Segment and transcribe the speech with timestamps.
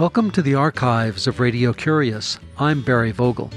[0.00, 2.38] Welcome to the archives of Radio Curious.
[2.56, 3.50] I'm Barry Vogel.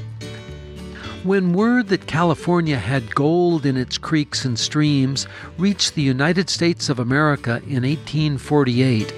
[1.24, 5.26] When word that California had gold in its creeks and streams
[5.58, 9.14] reached the United States of America in 1848,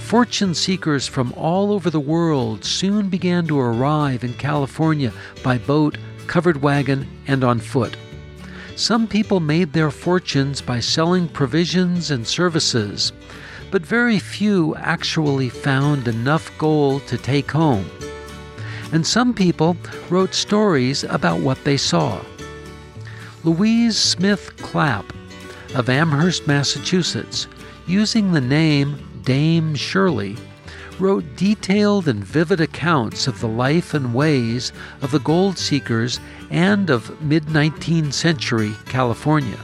[0.00, 5.12] fortune seekers from all over the world soon began to arrive in California
[5.44, 7.96] by boat, covered wagon, and on foot.
[8.74, 13.12] Some people made their fortunes by selling provisions and services,
[13.70, 17.88] but very few actually found enough gold to take home
[18.92, 19.76] and some people
[20.08, 22.20] wrote stories about what they saw.
[23.44, 25.12] Louise Smith Clapp
[25.74, 27.46] of Amherst, Massachusetts,
[27.86, 30.36] using the name Dame Shirley,
[30.98, 36.90] wrote detailed and vivid accounts of the life and ways of the gold seekers and
[36.90, 39.58] of mid 19th century California.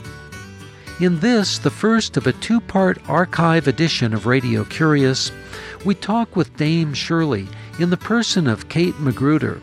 [0.98, 5.30] In this, the first of a two part archive edition of Radio Curious,
[5.84, 9.61] we talk with Dame Shirley in the person of Kate Magruder,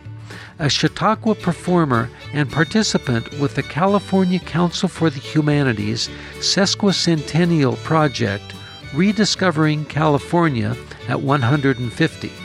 [0.60, 8.54] a Chautauqua performer and participant with the California Council for the Humanities sesquicentennial project
[8.94, 12.43] Rediscovering California at 150.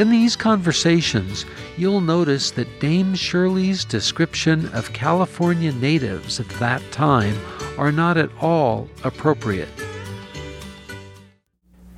[0.00, 1.44] In these conversations,
[1.76, 7.38] you'll notice that Dame Shirley's description of California natives at that time
[7.76, 9.68] are not at all appropriate.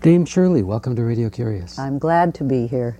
[0.01, 1.79] Dame Shirley, welcome to Radio Curious.
[1.79, 2.99] I'm glad to be here.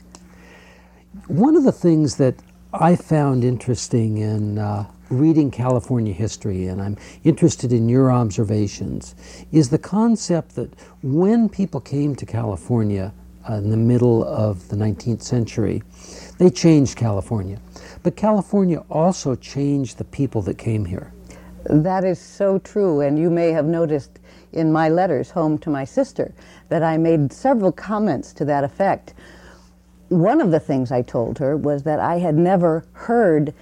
[1.27, 2.37] One of the things that
[2.73, 9.17] I found interesting in uh, reading California history, and I'm interested in your observations,
[9.51, 10.73] is the concept that
[11.03, 13.13] when people came to California
[13.49, 15.83] uh, in the middle of the 19th century,
[16.39, 17.61] they changed California.
[18.03, 21.13] But California also changed the people that came here.
[21.65, 24.19] That is so true, and you may have noticed
[24.53, 26.35] in my letters home to my sister
[26.69, 29.15] that I made several comments to that effect.
[30.09, 33.55] One of the things I told her was that I had never heard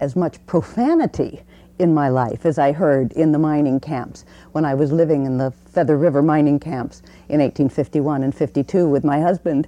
[0.00, 1.42] as much profanity
[1.82, 5.36] in my life as I heard in the mining camps when I was living in
[5.36, 9.66] the Feather River mining camps in 1851 and 52 with my husband.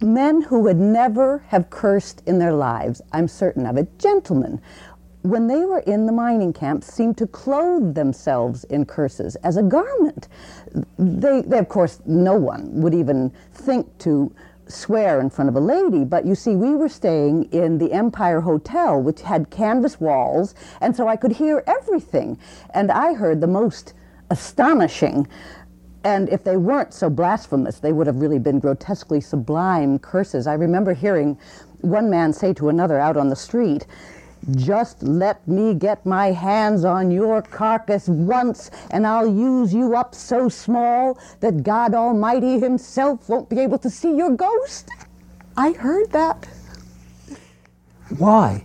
[0.00, 4.60] Men who would never have cursed in their lives, I'm certain of it, gentlemen,
[5.22, 9.62] when they were in the mining camps, seemed to clothe themselves in curses as a
[9.62, 10.28] garment.
[10.98, 14.32] They, they, of course, no one would even think to
[14.68, 18.40] swear in front of a lady, but you see, we were staying in the Empire
[18.40, 22.38] Hotel, which had canvas walls, and so I could hear everything.
[22.74, 23.94] And I heard the most
[24.30, 25.26] astonishing
[26.04, 30.46] and if they weren't so blasphemous, they would have really been grotesquely sublime curses.
[30.46, 31.36] I remember hearing
[31.80, 33.86] one man say to another out on the street,
[34.56, 40.14] just let me get my hands on your carcass once, and I'll use you up
[40.14, 44.90] so small that God Almighty Himself won't be able to see your ghost.
[45.56, 46.48] I heard that.
[48.16, 48.64] Why?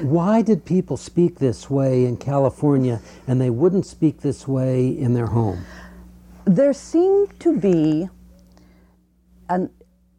[0.00, 5.14] Why did people speak this way in California and they wouldn't speak this way in
[5.14, 5.64] their home?
[6.44, 8.08] There seemed to be
[9.48, 9.68] a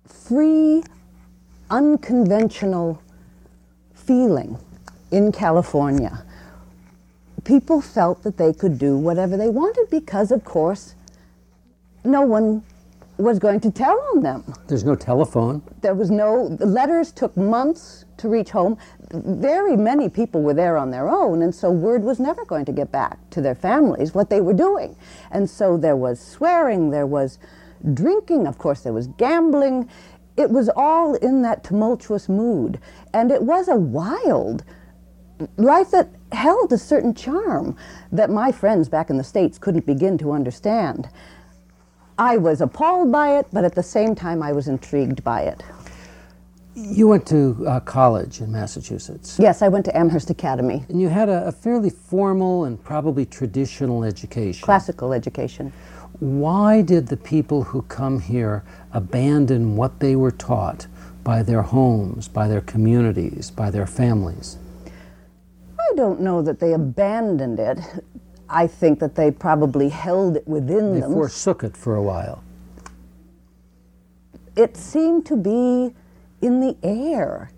[0.08, 0.84] free,
[1.70, 3.02] unconventional
[4.06, 4.58] feeling
[5.12, 6.24] in California.
[7.44, 10.96] People felt that they could do whatever they wanted because, of course,
[12.04, 12.64] no one
[13.18, 14.44] was going to tell on them.
[14.68, 15.62] There's no telephone.
[15.82, 18.78] There was no, letters took months to reach home.
[19.12, 22.72] Very many people were there on their own, and so word was never going to
[22.72, 24.96] get back to their families what they were doing.
[25.32, 27.38] And so there was swearing, there was
[27.94, 29.90] drinking, of course, there was gambling
[30.38, 32.80] it was all in that tumultuous mood.
[33.14, 34.64] And it was a wild
[35.58, 37.76] life that held a certain charm
[38.12, 41.10] that my friends back in the States couldn't begin to understand.
[42.18, 45.64] I was appalled by it, but at the same time, I was intrigued by it.
[46.76, 49.38] You went to uh, college in Massachusetts.
[49.40, 50.84] Yes, I went to Amherst Academy.
[50.90, 54.64] And you had a, a fairly formal and probably traditional education.
[54.64, 55.72] Classical education.
[56.24, 60.88] Why did the people who come here abandon what they were taught
[61.22, 64.58] by their homes, by their communities, by their families?
[65.78, 67.78] I don't know that they abandoned it.
[68.48, 71.10] I think that they probably held it within they them.
[71.10, 72.42] They forsook it for a while.
[74.56, 75.94] It seemed to be
[76.42, 77.52] in the air.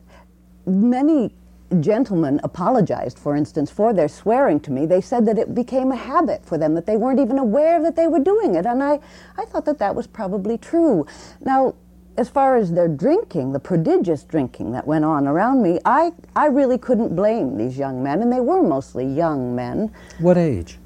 [0.66, 1.36] Many
[1.84, 4.86] gentlemen apologized, for instance, for their swearing to me.
[4.86, 7.96] They said that it became a habit for them, that they weren't even aware that
[7.96, 8.66] they were doing it.
[8.66, 9.00] And I,
[9.38, 11.06] I thought that that was probably true.
[11.42, 11.76] Now,
[12.18, 16.48] as far as their drinking, the prodigious drinking that went on around me, I, I
[16.48, 19.92] really couldn't blame these young men, and they were mostly young men.
[20.20, 20.80] What age?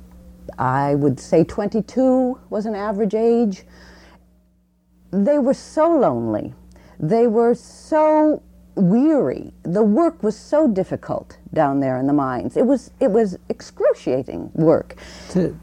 [0.57, 3.63] I would say 22 was an average age.
[5.11, 6.53] they were so lonely.
[6.99, 8.41] They were so
[8.79, 9.53] weary.
[9.63, 12.57] The work was so difficult down there in the mines.
[12.57, 14.95] It was it was excruciating work.
[15.31, 15.57] To,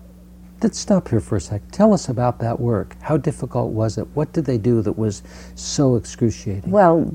[0.62, 1.62] let's stop here for a sec.
[1.70, 2.96] Tell us about that work.
[3.00, 4.06] How difficult was it?
[4.14, 5.22] What did they do that was
[5.54, 6.70] so excruciating?
[6.70, 7.10] Well,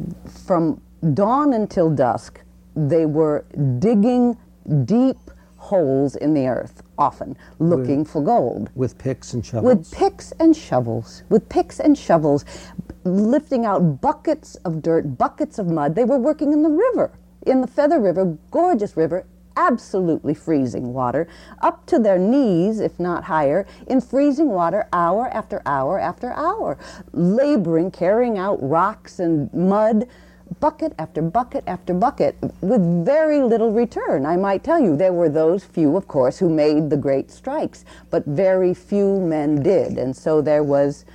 [0.46, 0.82] from
[1.14, 2.42] dawn until dusk,
[2.76, 3.46] they were
[3.80, 4.38] digging
[4.86, 5.18] deep
[5.62, 8.72] holes in the earth, often looking with, for gold.
[8.74, 9.64] With picks and shovels?
[9.76, 11.24] With picks and shovels.
[11.30, 12.46] With picks and shovels,
[13.04, 15.94] lifting out buckets of dirt, buckets of mud.
[15.94, 17.12] They were working in the river,
[17.46, 19.24] in the Feather River, gorgeous river,
[19.56, 21.28] absolutely freezing water,
[21.62, 26.76] up to their knees, if not higher, in freezing water hour after hour after hour,
[27.14, 30.08] laboring, carrying out rocks and mud
[30.60, 34.26] bucket after bucket after bucket with very little return.
[34.26, 37.86] I might tell you, there were those few, of course, who made the great strikes,
[38.10, 39.98] but very few men did.
[39.98, 41.06] And so there was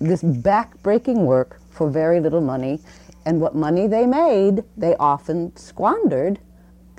[0.00, 2.80] this back-breaking work for very little money.
[3.26, 6.40] And what money they made, they often squandered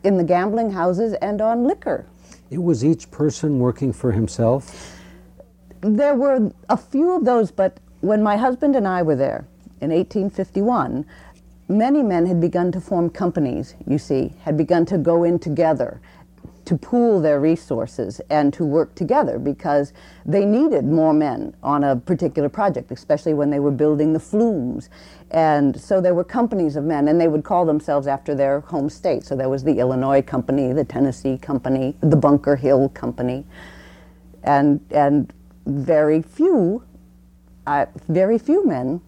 [0.04, 2.06] in the gambling houses and on liquor.
[2.50, 4.98] It was each person working for himself?
[5.82, 9.46] There were a few of those, but when my husband and I were there
[9.82, 11.06] in 1851,
[11.68, 16.02] many men had begun to form companies, you see, had begun to go in together
[16.66, 19.94] to pool their resources and to work together because
[20.26, 24.90] they needed more men on a particular project, especially when they were building the flumes.
[25.30, 28.90] And so there were companies of men, and they would call themselves after their home
[28.90, 29.24] state.
[29.24, 33.46] So there was the Illinois Company, the Tennessee Company, the Bunker Hill Company,
[34.44, 35.32] and and
[35.68, 36.84] very few,
[37.66, 39.02] uh, very few men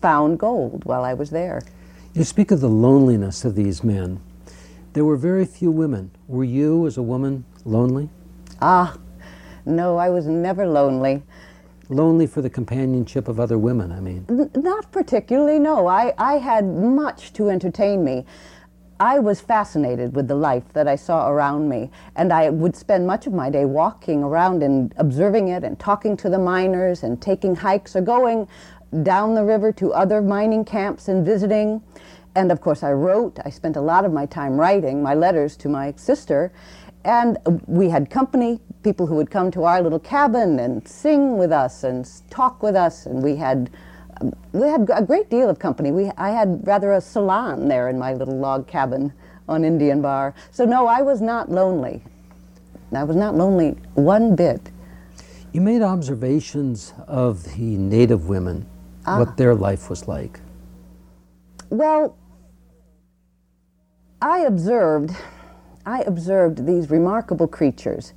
[0.00, 1.62] found gold while I was there.
[2.14, 4.20] You speak of the loneliness of these men.
[4.92, 6.12] There were very few women.
[6.28, 8.08] Were you, as a woman, lonely?
[8.62, 8.96] Ah,
[9.66, 11.24] no, I was never lonely.
[11.88, 14.26] Lonely for the companionship of other women, I mean.
[14.30, 15.88] N- not particularly, no.
[15.88, 18.24] I, I had much to entertain me.
[19.00, 23.08] I was fascinated with the life that I saw around me, and I would spend
[23.08, 27.20] much of my day walking around and observing it and talking to the miners and
[27.20, 28.46] taking hikes or going
[29.02, 31.82] down the river to other mining camps and visiting.
[32.34, 33.38] And of course, I wrote.
[33.44, 36.52] I spent a lot of my time writing my letters to my sister.
[37.04, 41.52] And we had company, people who would come to our little cabin and sing with
[41.52, 43.06] us and talk with us.
[43.06, 43.70] And we had,
[44.20, 45.92] um, we had a great deal of company.
[45.92, 49.12] We, I had rather a salon there in my little log cabin
[49.48, 50.34] on Indian Bar.
[50.50, 52.02] So, no, I was not lonely.
[52.94, 54.70] I was not lonely one bit.
[55.52, 58.66] You made observations of the native women,
[59.06, 59.18] ah.
[59.18, 60.40] what their life was like.
[61.70, 62.16] Well,
[64.20, 65.10] I observed,
[65.84, 68.12] I observed these remarkable creatures.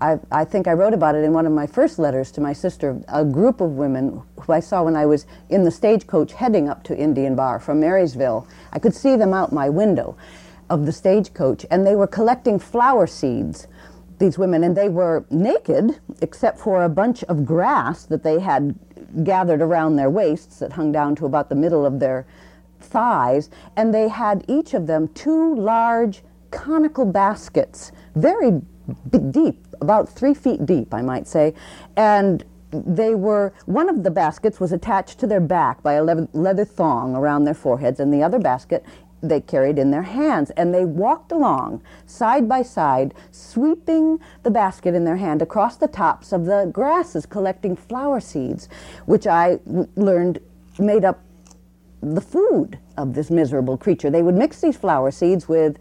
[0.00, 2.52] I, I, think I wrote about it in one of my first letters to my
[2.52, 6.68] sister, a group of women who I saw when I was in the stagecoach heading
[6.68, 8.48] up to Indian Bar from Marysville.
[8.72, 10.16] I could see them out my window
[10.68, 13.68] of the stagecoach, and they were collecting flower seeds,
[14.18, 18.74] these women, and they were naked except for a bunch of grass that they had
[19.24, 22.26] gathered around their waists that hung down to about the middle of their
[22.80, 28.60] thighs, and they had each of them two large conical baskets, very
[29.30, 31.54] deep, about three feet deep, I might say,
[31.96, 36.64] and they were one of the baskets was attached to their back by a leather
[36.64, 38.84] thong around their foreheads and the other basket
[39.22, 44.94] they carried in their hands and they walked along side by side sweeping the basket
[44.94, 48.68] in their hand across the tops of the grasses collecting flower seeds
[49.06, 49.58] which i
[49.96, 50.40] learned
[50.78, 51.20] made up
[52.02, 54.10] the food of this miserable creature.
[54.10, 55.78] They would mix these flower seeds with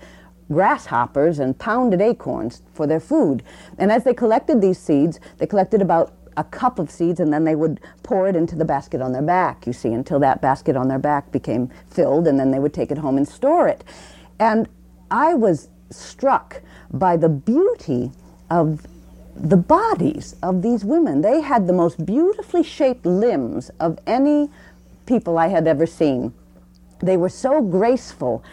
[0.52, 3.44] grasshoppers and pounded acorns for their food.
[3.78, 7.44] And as they collected these seeds, they collected about a cup of seeds and then
[7.44, 10.76] they would pour it into the basket on their back, you see, until that basket
[10.76, 13.84] on their back became filled and then they would take it home and store it.
[14.40, 14.68] And
[15.10, 16.62] I was struck
[16.92, 18.12] by the beauty
[18.50, 18.86] of
[19.36, 21.22] the bodies of these women.
[21.22, 24.50] They had the most beautifully shaped limbs of any
[25.06, 26.34] people I had ever seen.
[27.00, 28.44] They were so graceful,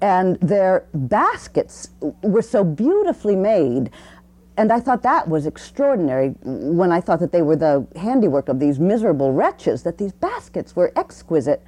[0.00, 1.88] and their baskets
[2.22, 3.90] were so beautifully made.
[4.56, 8.60] And I thought that was extraordinary when I thought that they were the handiwork of
[8.60, 11.62] these miserable wretches, that these baskets were exquisite.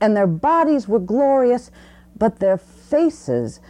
[0.00, 1.72] And their bodies were glorious,
[2.16, 3.60] but their faces,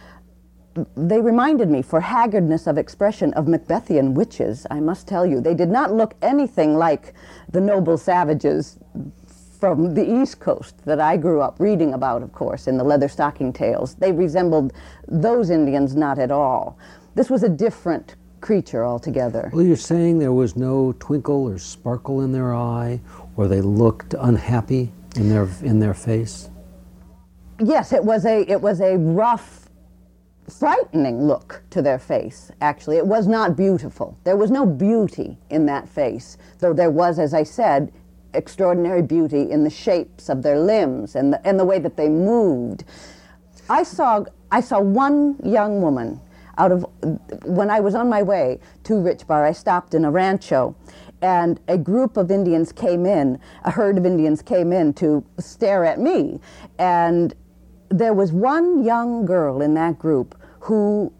[0.95, 5.41] they reminded me, for haggardness of expression, of Macbethian witches, I must tell you.
[5.41, 7.15] They did not look anything like
[7.51, 8.77] the noble savages
[9.59, 13.07] from the East Coast that I grew up reading about, of course, in the leather
[13.07, 13.95] stocking tales.
[13.95, 14.73] They resembled
[15.07, 16.77] those Indians not at all.
[17.15, 19.49] This was a different creature altogether.
[19.51, 23.01] Well, you're saying there was no twinkle or sparkle in their eye,
[23.35, 26.49] or they looked unhappy in their in their face.
[27.59, 29.69] Yes, it was a it was a rough,
[30.47, 32.51] frightening look to their face.
[32.61, 34.15] Actually, it was not beautiful.
[34.23, 37.91] There was no beauty in that face, though there was, as I said,
[38.33, 42.09] extraordinary beauty in the shapes of their limbs and the, and the way that they
[42.09, 42.83] moved.
[43.69, 46.21] I saw I saw one young woman
[46.57, 46.85] out of
[47.43, 49.45] when I was on my way to Rich Bar.
[49.45, 50.75] I stopped in a rancho,
[51.21, 53.39] and a group of Indians came in.
[53.63, 56.39] A herd of Indians came in to stare at me,
[56.79, 57.33] and
[57.89, 61.11] there was one young girl in that group who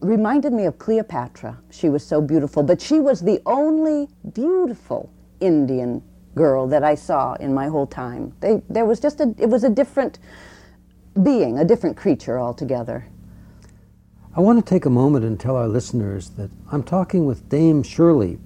[0.00, 1.58] reminded me of Cleopatra.
[1.70, 6.02] She was so beautiful, but she was the only beautiful Indian
[6.38, 8.32] girl that I saw in my whole time.
[8.40, 10.20] They, there was just a, it was a different
[11.20, 13.06] being, a different creature altogether.
[14.36, 17.82] I want to take a moment and tell our listeners that I'm talking with Dame
[17.82, 18.38] Shirley.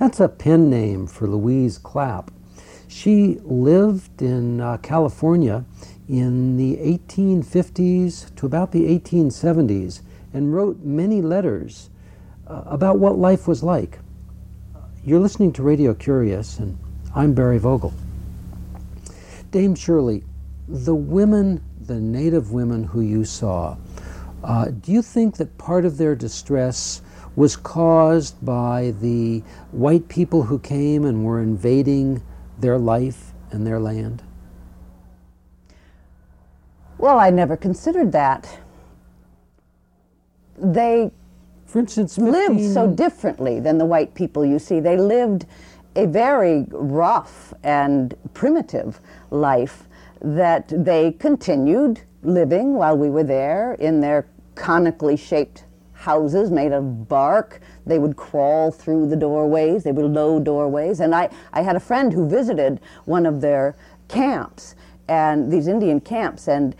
[0.00, 2.32] That's a pen name for Louise Clapp.
[2.88, 5.64] She lived in uh, California
[6.08, 10.00] in the 1850s to about the 1870s
[10.34, 11.88] and wrote many letters
[12.48, 14.00] uh, about what life was like.
[15.04, 16.78] You're listening to Radio Curious, and
[17.14, 17.92] I'm Barry Vogel.
[19.50, 20.24] Dame Shirley,
[20.66, 23.76] the women, the native women who you saw,
[24.42, 27.02] uh, do you think that part of their distress
[27.36, 29.42] was caused by the
[29.72, 32.22] white people who came and were invading
[32.58, 34.22] their life and their land?
[36.96, 38.58] Well, I never considered that.
[40.56, 41.10] They
[41.66, 42.32] for instance, 15...
[42.32, 44.78] lived so differently than the white people you see.
[44.78, 45.46] They lived
[45.94, 49.88] a very rough and primitive life
[50.20, 57.08] that they continued living while we were there in their conically shaped houses made of
[57.08, 57.60] bark.
[57.86, 59.84] They would crawl through the doorways.
[59.84, 61.00] They were low doorways.
[61.00, 63.76] And I, I had a friend who visited one of their
[64.08, 64.74] camps
[65.08, 66.76] and these Indian camps, and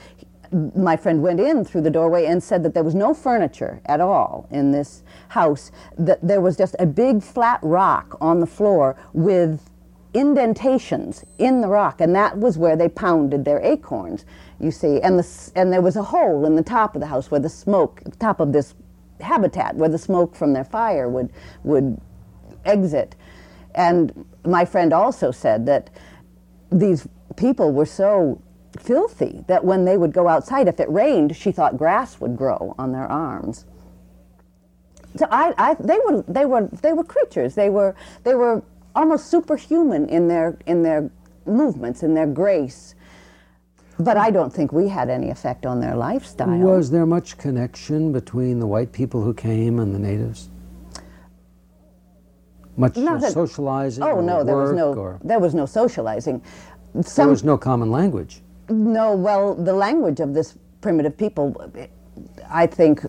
[0.52, 4.00] my friend went in through the doorway and said that there was no furniture at
[4.00, 8.96] all in this house, that there was just a big flat rock on the floor
[9.12, 9.70] with
[10.14, 14.26] indentations in the rock, and that was where they pounded their acorns,
[14.60, 15.00] you see.
[15.00, 17.48] And, the, and there was a hole in the top of the house where the
[17.48, 18.74] smoke, top of this
[19.20, 21.30] habitat, where the smoke from their fire would,
[21.64, 21.98] would
[22.64, 23.14] exit.
[23.74, 25.88] And my friend also said that
[26.70, 28.40] these people were so
[28.78, 32.74] filthy that when they would go outside, if it rained, she thought grass would grow
[32.78, 33.66] on their arms.
[35.16, 37.54] So I, I, they were, they were, they were creatures.
[37.54, 38.62] They were, they were
[38.94, 41.10] almost superhuman in their, in their
[41.44, 42.94] movements, in their grace.
[43.98, 46.48] But I don't think we had any effect on their lifestyle.
[46.58, 50.48] Was there much connection between the white people who came and the natives?
[52.76, 54.02] Much socializing?
[54.02, 54.94] Oh no, there was no.
[54.94, 55.20] Or?
[55.22, 56.42] There was no socializing.
[57.02, 58.40] Some, there was no common language.
[58.68, 61.72] No, well, the language of this primitive people,
[62.48, 63.04] I think,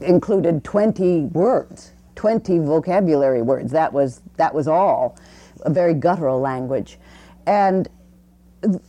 [0.00, 3.72] included 20 words, 20 vocabulary words.
[3.72, 5.18] That was, that was all,
[5.62, 6.98] a very guttural language.
[7.46, 7.88] And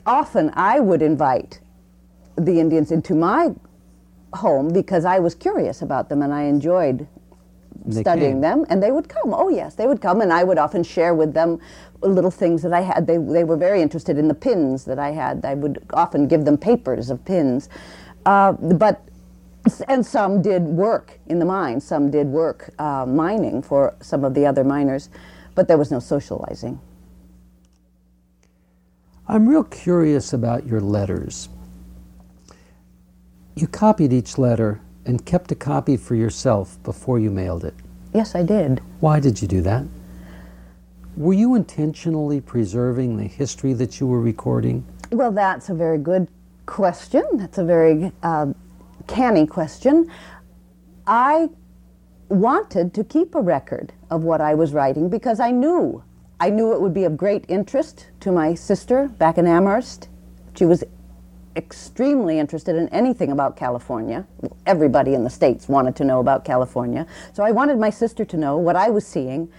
[0.06, 1.60] often I would invite
[2.38, 3.54] the Indians into my
[4.34, 7.08] home because I was curious about them and I enjoyed
[7.86, 8.42] they studying came.
[8.42, 9.34] them, and they would come.
[9.34, 11.60] Oh yes, they would come, and I would often share with them
[12.02, 13.08] little things that I had.
[13.08, 15.46] They they were very interested in the pins that I had.
[15.46, 17.70] I would often give them papers of pins,
[18.26, 19.04] uh, but
[19.88, 21.82] and some did work in the mine.
[21.82, 25.10] Some did work uh, mining for some of the other miners,
[25.56, 26.80] but there was no socializing.
[29.28, 31.50] I'm real curious about your letters.
[33.56, 37.74] You copied each letter and kept a copy for yourself before you mailed it.
[38.14, 38.80] Yes, I did.
[39.00, 39.84] Why did you do that?
[41.18, 44.86] Were you intentionally preserving the history that you were recording?
[45.12, 46.28] Well, that's a very good
[46.68, 47.24] question.
[47.34, 48.54] That's a very uh,
[49.08, 50.12] canny question.
[51.08, 51.50] I
[52.28, 56.04] wanted to keep a record of what I was writing because I knew
[56.40, 60.08] I knew it would be of great interest to my sister back in Amherst.
[60.56, 60.84] She was
[61.60, 64.26] extremely interested in anything about California.
[64.66, 67.06] Everybody in the States wanted to know about California.
[67.34, 69.52] So I wanted my sister to know what I was seeing.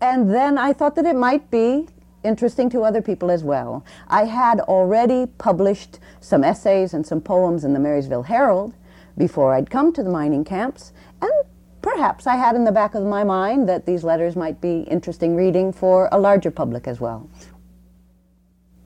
[0.00, 1.88] And then I thought that it might be
[2.24, 3.84] interesting to other people as well.
[4.08, 8.74] I had already published some essays and some poems in the Marysville Herald
[9.18, 10.92] before I'd come to the mining camps.
[11.20, 11.32] And
[11.82, 15.34] perhaps I had in the back of my mind that these letters might be interesting
[15.34, 17.28] reading for a larger public as well.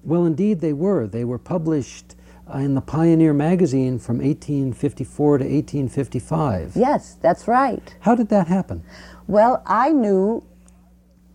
[0.03, 1.07] Well, indeed, they were.
[1.07, 2.15] They were published
[2.49, 6.76] Uh, in the Pioneer magazine from 1854 to 1855.
[6.76, 7.97] Yes, that's right.
[8.00, 8.85] How did that happen?
[9.26, 10.45] Well, I knew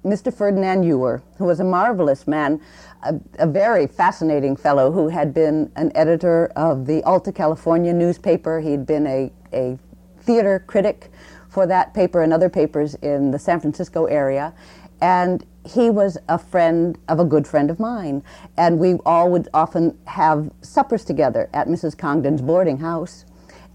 [0.05, 0.33] Mr.
[0.33, 2.61] Ferdinand Ewer, who was a marvelous man,
[3.03, 8.61] a, a, very fascinating fellow who had been an editor of the Alta California newspaper.
[8.61, 9.77] He'd been a, a
[10.21, 11.11] theater critic
[11.49, 14.53] for that paper and other papers in the San Francisco area.
[15.01, 18.23] And he was a friend of a good friend of mine.
[18.57, 21.97] And we all would often have suppers together at Mrs.
[21.97, 23.25] Congdon's boarding house.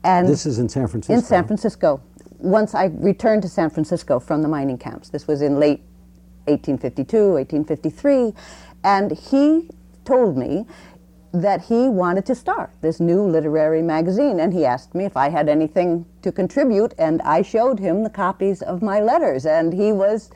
[0.05, 1.15] And this is in San Francisco?
[1.15, 2.01] In San Francisco.
[2.39, 5.09] Once I returned to San Francisco from the mining camps.
[5.09, 5.81] This was in late
[6.47, 8.35] 1852, 1853.
[8.85, 9.71] And he
[10.05, 10.67] told me
[11.33, 14.41] that he wanted to start this new literary magazine.
[14.41, 16.95] And he asked me if I had anything to contribute.
[16.99, 19.45] And I showed him the copies of my letters.
[19.45, 20.31] And he was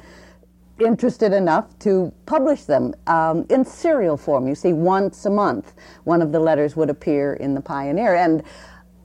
[0.80, 4.49] interested enough to publish them um, in serial form.
[4.49, 8.14] You see, once a month, one of the letters would appear in the Pioneer.
[8.14, 8.42] And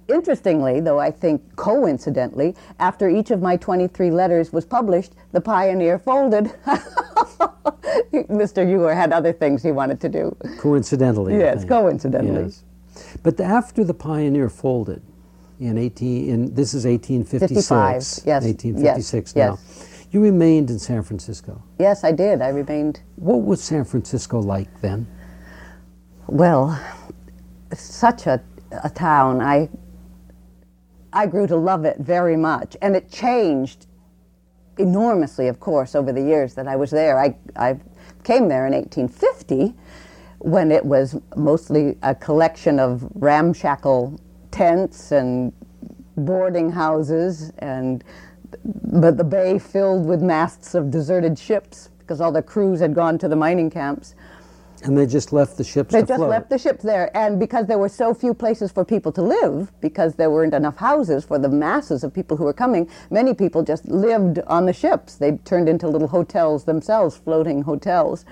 [0.08, 6.00] interestingly, though I think coincidentally, after each of my 23 letters was published, the Pioneer
[6.00, 6.46] folded.
[8.12, 8.68] Mr.
[8.70, 10.36] Ewer had other things he wanted to do.
[10.60, 11.38] Coincidentally.
[11.38, 12.44] Yes, coincidentally.
[12.44, 12.64] Yes.
[13.24, 15.02] But after the Pioneer folded
[15.60, 17.68] in 18, in, this is 1856.
[17.68, 18.44] 55, yes.
[18.44, 19.52] 1856 yes, now.
[19.52, 19.95] Yes.
[20.16, 21.62] You remained in San Francisco.
[21.78, 22.42] Yes, I did.
[22.42, 23.02] I remained.
[23.18, 25.08] What was San Francisco like then?
[26.28, 26.82] Well,
[27.74, 28.42] such a,
[28.82, 29.42] a town.
[29.42, 29.68] I
[31.12, 33.88] I grew to love it very much, and it changed
[34.78, 37.20] enormously, of course, over the years that I was there.
[37.20, 37.78] I, I
[38.24, 39.74] came there in 1850
[40.40, 44.18] when it was mostly a collection of ramshackle
[44.52, 45.52] tents and
[46.16, 48.06] boarding houses and
[48.64, 53.18] but the bay filled with masts of deserted ships because all the crews had gone
[53.18, 54.16] to the mining camps.
[54.84, 56.30] And they just left the ships they just float.
[56.30, 57.16] left the ships there.
[57.18, 60.78] And because there were so few places for people to live, because there weren't enough
[60.78, 64.74] houses for the masses of people who were coming, many people just lived on the
[64.74, 65.16] ships.
[65.16, 68.26] They turned into little hotels themselves, floating hotels.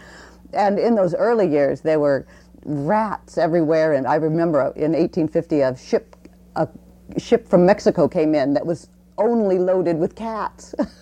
[0.54, 2.28] And in those early years, there were
[2.66, 3.94] rats everywhere.
[3.94, 6.16] And I remember in 1850, a ship,
[6.56, 6.68] a
[7.18, 10.76] ship from Mexico came in that was only loaded with cats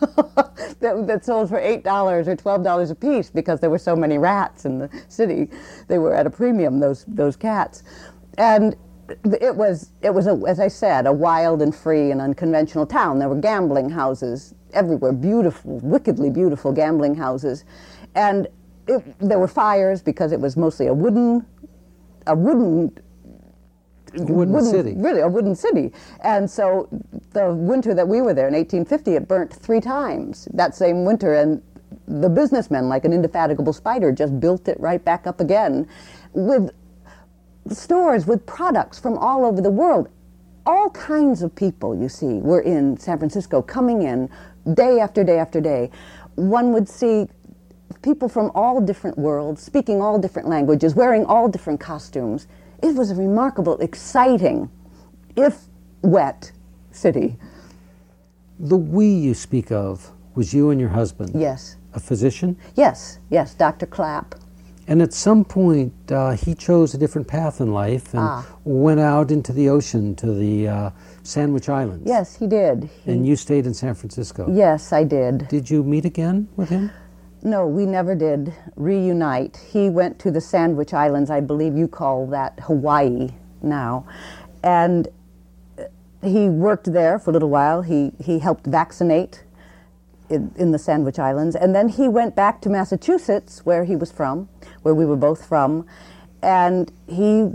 [0.79, 3.95] that, that, sold for eight dollars or twelve dollars a piece because there were so
[3.95, 5.49] many rats in the city.
[5.87, 6.79] They were at a premium.
[6.79, 7.83] Those those cats,
[8.37, 8.75] and
[9.41, 13.19] it was it was a, as I said a wild and free and unconventional town.
[13.19, 17.65] There were gambling houses everywhere, beautiful, wickedly beautiful gambling houses,
[18.15, 18.47] and
[18.87, 21.45] it, there were fires because it was mostly a wooden
[22.27, 22.91] a wooden
[24.13, 24.93] wooden, wooden, city.
[24.97, 25.91] Really, a wooden city.
[26.23, 26.87] And so
[27.31, 31.33] the winter that we were there in 1850, it burnt three times that same winter.
[31.35, 31.61] And
[32.07, 35.87] the businessmen, like an indefatigable spider, just built it right back up again
[36.33, 36.71] with
[37.69, 40.09] stores with products from all over the world.
[40.65, 44.29] All kinds of people, you see, were in San Francisco coming in
[44.73, 45.89] day after day after day.
[46.35, 47.27] One would see
[48.01, 52.47] people from all different worlds, speaking all different languages, wearing all different costumes
[52.81, 54.69] it was a remarkable, exciting,
[55.35, 55.65] if
[56.01, 56.51] wet,
[56.91, 57.37] city.
[58.59, 61.31] The we you speak of was you and your husband.
[61.39, 61.77] Yes.
[61.93, 62.57] A physician?
[62.75, 63.85] Yes, yes, Dr.
[63.85, 64.35] Clapp.
[64.87, 68.45] And at some point, uh, he chose a different path in life and ah.
[68.63, 70.89] went out into the ocean to the uh,
[71.23, 72.03] Sandwich Islands.
[72.05, 72.89] Yes, he did.
[73.05, 74.47] He, and you stayed in San Francisco.
[74.51, 75.47] Yes, I did.
[75.47, 76.91] Did you meet again with him?
[77.43, 79.57] No, we never did reunite.
[79.71, 83.29] He went to the Sandwich Islands, I believe you call that Hawaii
[83.63, 84.05] now.
[84.63, 85.07] And
[86.23, 87.81] he worked there for a little while.
[87.81, 89.43] He, he helped vaccinate
[90.29, 91.55] in, in the Sandwich Islands.
[91.55, 94.47] And then he went back to Massachusetts, where he was from,
[94.83, 95.85] where we were both from.
[96.43, 97.51] And he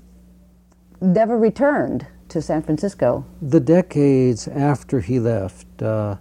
[1.01, 3.25] never returned to San Francisco.
[3.41, 6.17] The decades after he left uh,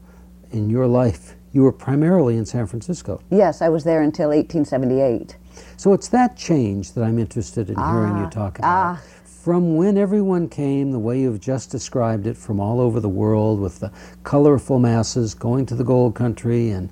[0.51, 3.21] in your life, you were primarily in San Francisco.
[3.31, 5.37] Yes, I was there until 1878.
[5.77, 8.67] So it's that change that I'm interested in ah, hearing you ah, talk about.
[8.67, 9.01] Ah.
[9.23, 13.61] From when everyone came, the way you've just described it, from all over the world
[13.61, 13.89] with the
[14.25, 16.89] colorful masses going to the gold country and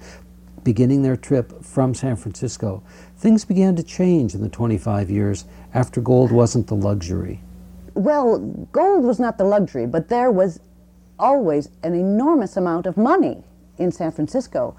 [0.64, 2.82] beginning their trip from San Francisco,
[3.18, 7.42] things began to change in the 25 years after gold wasn't the luxury.
[7.96, 8.40] Well,
[8.72, 10.62] gold was not the luxury, but there was
[11.20, 13.44] always an enormous amount of money
[13.78, 14.76] in San Francisco.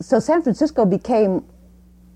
[0.00, 1.44] So San Francisco became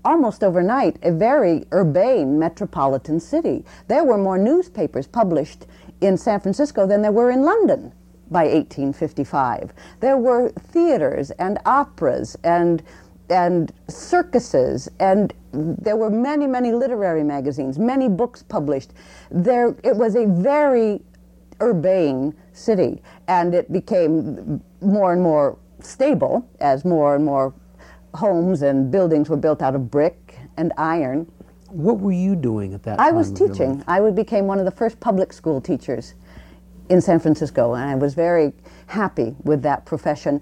[0.03, 3.65] almost overnight a very urbane metropolitan city.
[3.87, 5.65] There were more newspapers published
[6.01, 7.93] in San Francisco than there were in London
[8.29, 9.73] by 1855.
[9.99, 12.81] There were theaters and operas and
[13.29, 18.91] and circuses and there were many many literary magazines many books published
[19.29, 21.01] there it was a very
[21.61, 27.53] urbane city and it became more and more stable as more and more
[28.15, 31.31] homes and buildings were built out of brick and iron
[31.71, 33.13] what were you doing at that I time?
[33.13, 33.83] I was teaching.
[33.87, 36.15] I would became one of the first public school teachers
[36.89, 38.53] in San Francisco, and I was very
[38.87, 40.41] happy with that profession.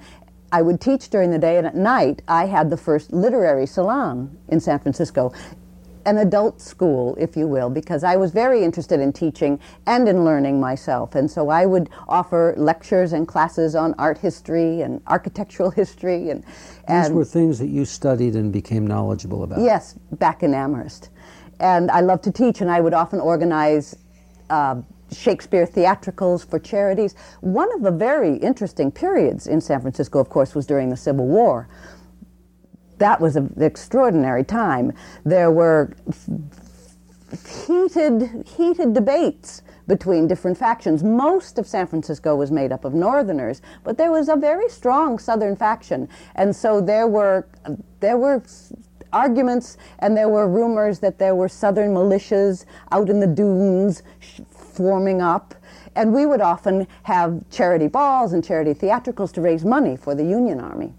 [0.51, 4.35] I would teach during the day, and at night, I had the first literary salon
[4.47, 5.31] in San Francisco,
[6.05, 10.23] an adult school, if you will, because I was very interested in teaching and in
[10.23, 11.15] learning myself.
[11.15, 16.43] And so I would offer lectures and classes on art history and architectural history and,
[16.43, 16.53] These
[16.87, 19.59] and were things that you studied and became knowledgeable about.
[19.59, 21.09] Yes, back in Amherst.
[21.59, 23.95] And I love to teach, and I would often organize
[24.49, 24.81] uh,
[25.11, 27.15] Shakespeare theatricals for charities.
[27.41, 31.27] One of the very interesting periods in San Francisco, of course, was during the Civil
[31.27, 31.67] War.
[32.99, 34.93] That was an extraordinary time.
[35.25, 35.93] There were
[37.65, 41.03] heated, heated debates between different factions.
[41.03, 45.17] Most of San Francisco was made up of Northerners, but there was a very strong
[45.17, 47.47] Southern faction, and so there were
[47.99, 48.43] there were
[49.11, 54.03] arguments, and there were rumors that there were Southern militias out in the dunes
[54.49, 55.55] forming up.
[55.95, 60.23] And we would often have charity balls and charity theatricals to raise money for the
[60.23, 60.93] Union Army.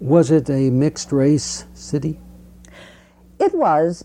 [0.00, 2.20] Was it a mixed race city?
[3.38, 4.04] It was,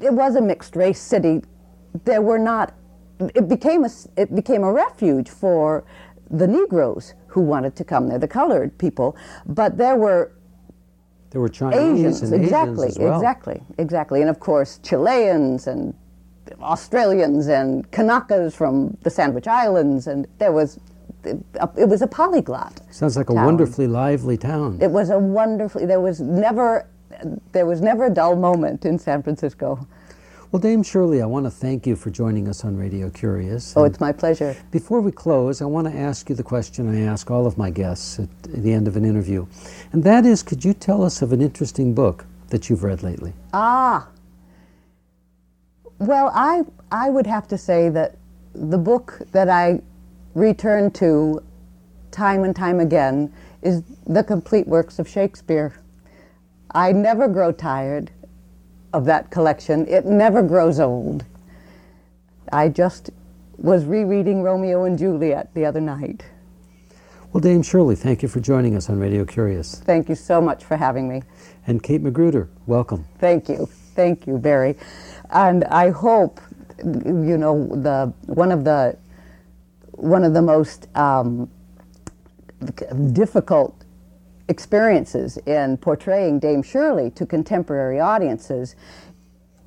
[0.00, 1.42] it was a mixed race city.
[2.04, 2.74] There were not.
[3.34, 3.90] It became a.
[4.16, 5.84] It became a refuge for
[6.30, 9.16] the Negroes who wanted to come there, the colored people.
[9.46, 10.32] But there were
[11.30, 13.16] There were Chinese Asians, and exactly, Asians as well.
[13.18, 15.94] exactly, exactly, and of course Chileans and
[16.62, 20.78] Australians and Kanakas from the Sandwich Islands, and there was.
[21.24, 22.80] It was a polyglot.
[22.90, 24.78] Sounds like a wonderfully lively town.
[24.80, 25.86] It was a wonderfully.
[25.86, 26.86] There was never,
[27.52, 29.86] there was never a dull moment in San Francisco.
[30.50, 33.74] well, Dame Shirley, I want to thank you for joining us on Radio Curious.
[33.76, 34.56] Oh, And it's my pleasure.
[34.70, 37.70] Before we close, I want to ask you the question I ask all of my
[37.70, 39.46] guests at the end of an interview.
[39.92, 43.32] And that is could you tell us of an interesting book that you've read lately?
[43.52, 44.08] Ah.
[45.98, 48.16] Well, I I would have to say that
[48.54, 49.80] the book that I
[50.40, 51.42] return to
[52.10, 55.74] time and time again is the complete works of Shakespeare.
[56.72, 58.10] I never grow tired
[58.92, 59.86] of that collection.
[59.86, 61.24] It never grows old.
[62.52, 63.10] I just
[63.58, 66.24] was rereading Romeo and Juliet the other night.
[67.32, 69.76] Well, Dame Shirley, thank you for joining us on Radio Curious.
[69.76, 71.22] Thank you so much for having me.
[71.66, 73.04] And Kate Magruder, welcome.
[73.18, 74.76] Thank you, thank you, Barry,
[75.30, 76.40] and I hope
[76.82, 78.96] you know the one of the
[80.00, 81.50] one of the most um,
[83.12, 83.84] difficult
[84.48, 88.74] experiences in portraying Dame Shirley to contemporary audiences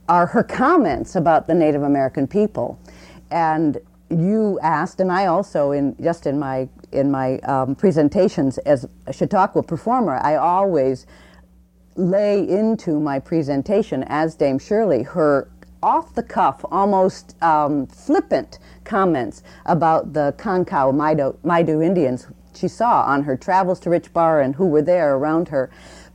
[0.10, 2.80] are her comments about the Native American people,
[3.32, 3.78] and
[4.10, 9.14] you asked, and I also in just in my in my um, presentations as a
[9.14, 11.06] Chautauqua performer, I always
[11.96, 15.50] lay into my presentation as Dame Shirley her
[15.84, 23.04] off the cuff, almost um, flippant comments about the Concow Maidu, Maidu Indians she saw
[23.04, 25.70] on her travels to Rich Bar and who were there around her,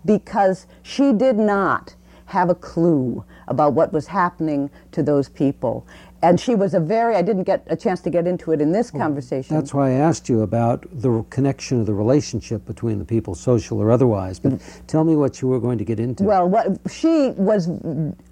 [0.05, 1.95] because she did not
[2.27, 5.87] have a clue about what was happening to those people.
[6.21, 8.73] And she was a very, I didn't get a chance to get into it in
[8.73, 9.55] this conversation.
[9.55, 13.79] That's why I asked you about the connection of the relationship between the people, social
[13.79, 14.41] or otherwise.
[14.41, 16.25] But tell me what you were going to get into.
[16.25, 17.69] Well, what she was,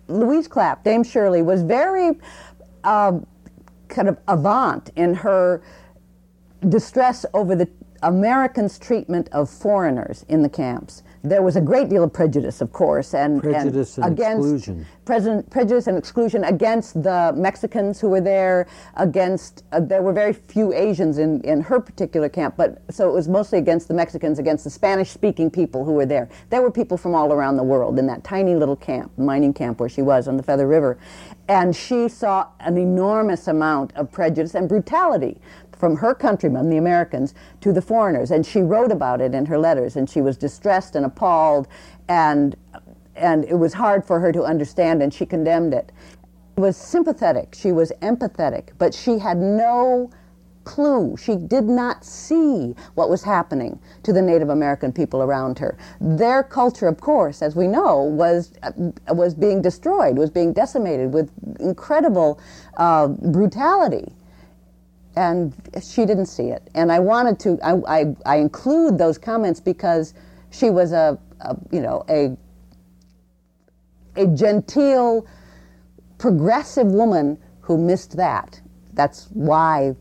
[0.09, 2.19] Louise Clapp, Dame Shirley, was very
[2.83, 3.25] um,
[3.89, 5.63] kind of avant in her
[6.69, 7.69] distress over the
[8.03, 11.03] Americans' treatment of foreigners in the camps.
[11.29, 14.87] There was a great deal of prejudice, of course, and Prejudice and against exclusion.
[15.05, 18.69] President, prejudice and exclusion against the Mexicans who were there.
[18.95, 23.13] Against uh, there were very few Asians in, in her particular camp, but so it
[23.13, 26.29] was mostly against the Mexicans, against the Spanish-speaking people who were there.
[26.51, 29.81] There were people from all around the world in that tiny little camp, mining camp
[29.81, 30.97] where she was on the Feather River,
[31.49, 35.41] and she saw an enormous amount of prejudice and brutality
[35.77, 38.31] from her countrymen, the Americans, to the foreigners.
[38.31, 41.69] And she wrote about it in her letters, and she was distressed and appalled,
[42.09, 42.57] and,
[43.15, 45.93] and it was hard for her to understand, and she condemned it.
[46.57, 50.11] She was sympathetic, she was empathetic, but she had no
[50.65, 51.17] clue.
[51.17, 55.79] She did not see what was happening to the Native American people around her.
[56.01, 58.53] Their culture, of course, as we know, was
[59.09, 62.41] was being destroyed, was being decimated with incredible
[62.77, 64.13] uh, brutality
[65.17, 66.69] and she didn't see it.
[66.75, 70.15] And I wanted to, I, I, I include those comments because
[70.51, 72.37] She was a, a you know, a
[74.17, 75.27] a genteel,
[76.19, 78.61] progressive woman who missed that.
[78.95, 79.97] That's why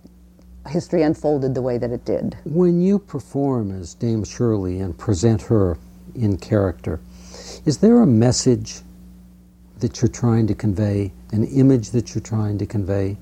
[0.69, 2.37] history unfolded the way that it did.
[2.45, 5.77] When you perform as Dame Shirley and present her
[6.15, 7.01] in character,
[7.65, 8.81] is there a message
[9.79, 13.17] that you're trying to convey, an image that you're trying to convey?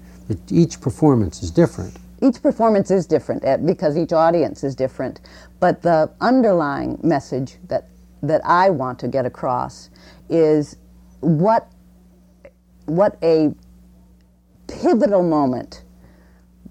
[0.50, 1.98] Each performance is different.
[2.22, 5.20] Each performance is different eh, because each audience is different,
[5.60, 7.90] but the underlying message that
[8.22, 9.90] that I want to get across
[10.30, 10.78] is
[11.20, 11.70] what
[12.86, 13.54] what a
[14.68, 15.84] pivotal moment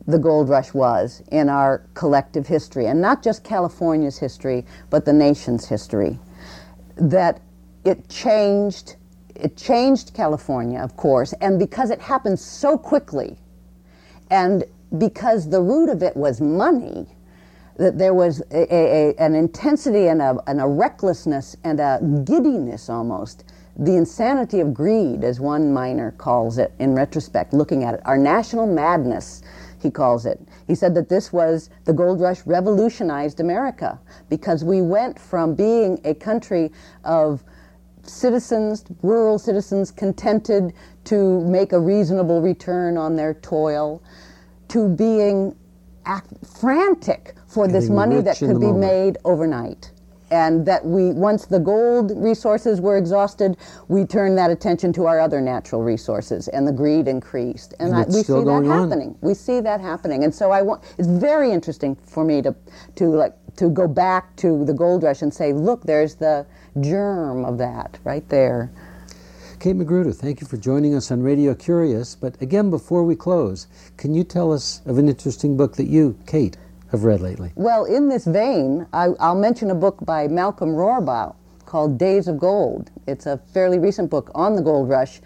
[0.07, 5.13] the gold rush was in our collective history, and not just California's history, but the
[5.13, 6.19] nation's history.
[6.97, 7.41] That
[7.85, 8.97] it changed,
[9.35, 13.37] it changed California, of course, and because it happened so quickly,
[14.33, 14.65] and
[14.99, 17.07] because the root of it was money,
[17.77, 22.89] that there was a, a, an intensity and a, and a recklessness and a giddiness
[22.89, 23.45] almost
[23.77, 28.19] the insanity of greed, as one miner calls it in retrospect, looking at it, our
[28.19, 29.43] national madness,
[29.81, 30.41] he calls it.
[30.67, 36.01] He said that this was the gold rush revolutionized America because we went from being
[36.05, 36.71] a country
[37.05, 37.43] of
[38.03, 44.03] citizens, rural citizens, contented to make a reasonable return on their toil,
[44.69, 45.57] to being
[46.07, 46.29] act,
[46.61, 48.81] frantic for Getting this money that could be moment.
[48.81, 49.91] made overnight.
[50.31, 55.21] And that we once the gold resources were exhausted we turned that attention to our
[55.21, 57.75] other natural resources and the greed increased.
[57.79, 59.19] And, and I, we see that happening on.
[59.21, 60.25] we see that happening.
[60.25, 62.55] And so i want it's very interesting for me to
[62.97, 66.47] to like to go back to the gold rush and say look there's the
[66.81, 68.73] germ of that right there
[69.63, 72.17] Kate Magruder, thank you for joining us on Radio Curious.
[72.17, 76.19] But again, before we close, can you tell us of an interesting book that you,
[76.27, 76.57] Kate,
[76.91, 77.53] have read lately?
[77.55, 82.41] Well, in this vein, I, will mention a book by Malcolm Rohrbough called Days of
[82.41, 82.91] Gold.
[83.07, 85.21] It's a fairly recent book on the gold rush,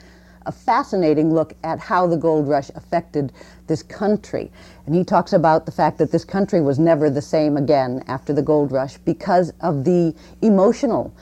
[0.44, 3.33] a fascinating look at how the gold rush affected
[3.68, 4.53] this country.
[4.85, 8.35] And he talks about the fact that this country was never the same again after
[8.35, 11.14] the gold rush because of the emotional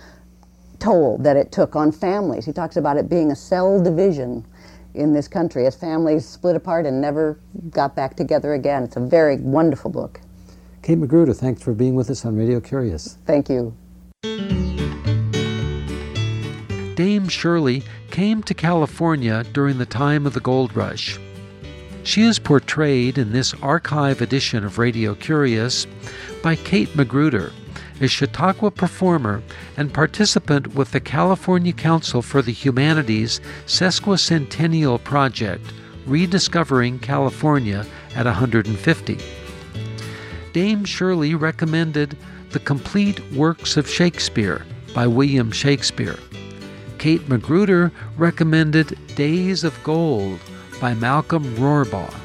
[0.84, 2.44] toll that it took on families.
[2.44, 4.44] He talks about it being a cell division
[4.92, 8.84] in this country as families split apart and never got back together again.
[8.84, 10.20] It's a very wonderful book.
[10.82, 13.16] Kate Magruder, thanks for being with us on Radio Curious.
[13.24, 13.74] Thank you.
[16.94, 21.18] Dame Shirley came to California during the time of the gold rush.
[22.04, 25.86] She is portrayed in this archive edition of Radio Curious
[26.42, 27.50] by Kate Magruder,
[28.00, 29.42] a Chautauqua performer
[29.76, 35.64] and participant with the California Council for the Humanities Sesquicentennial Project,
[36.06, 39.18] Rediscovering California at 150.
[40.52, 42.16] Dame Shirley recommended
[42.50, 46.18] The Complete Works of Shakespeare by William Shakespeare.
[46.98, 50.38] Kate Magruder recommended Days of Gold
[50.80, 52.23] by Malcolm Rohrbough.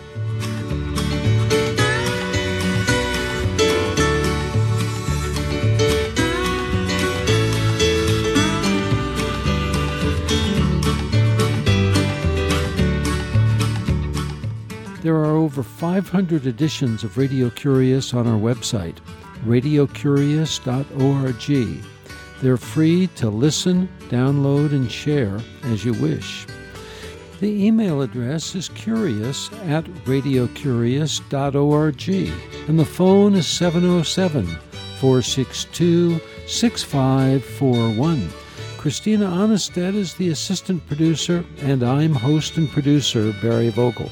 [15.02, 18.98] There are over 500 editions of Radio Curious on our website,
[19.46, 21.84] radiocurious.org.
[22.42, 26.46] They're free to listen, download, and share as you wish.
[27.40, 32.10] The email address is curious at radiocurious.org,
[32.68, 34.48] and the phone is 707
[35.00, 38.30] 462 6541.
[38.78, 44.12] Christina Onnested is the assistant producer, and I'm host and producer Barry Vogel.